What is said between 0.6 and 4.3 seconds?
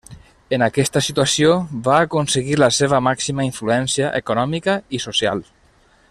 aquesta situació va aconseguir la seva màxima influència